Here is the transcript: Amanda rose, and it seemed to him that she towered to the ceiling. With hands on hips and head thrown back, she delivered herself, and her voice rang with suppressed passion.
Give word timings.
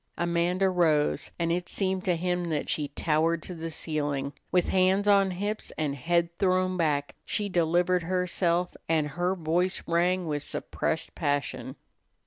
Amanda 0.17 0.67
rose, 0.67 1.29
and 1.37 1.51
it 1.51 1.69
seemed 1.69 2.03
to 2.05 2.15
him 2.15 2.45
that 2.45 2.69
she 2.69 2.87
towered 2.87 3.43
to 3.43 3.53
the 3.53 3.69
ceiling. 3.69 4.33
With 4.51 4.69
hands 4.69 5.07
on 5.07 5.29
hips 5.29 5.71
and 5.77 5.95
head 5.95 6.35
thrown 6.39 6.75
back, 6.75 7.13
she 7.23 7.49
delivered 7.49 8.01
herself, 8.01 8.75
and 8.89 9.09
her 9.09 9.35
voice 9.35 9.83
rang 9.85 10.25
with 10.25 10.41
suppressed 10.41 11.13
passion. 11.13 11.75